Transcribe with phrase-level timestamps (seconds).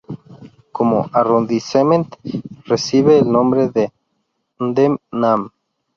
[0.71, 2.15] Como "arrondissement"
[2.65, 3.91] recibe el nombre de
[4.59, 5.51] Ndem-Nam.